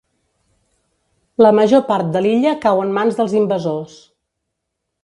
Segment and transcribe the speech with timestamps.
[1.47, 4.05] La major part de l’illa cau en mans dels invasors.